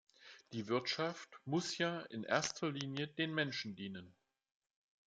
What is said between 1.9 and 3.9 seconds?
in erster Linie den Menschen